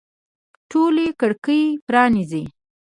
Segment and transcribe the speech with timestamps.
[0.69, 2.43] ټولي کړکۍ پرانیزئ